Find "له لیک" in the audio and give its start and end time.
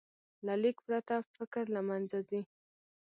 0.45-0.77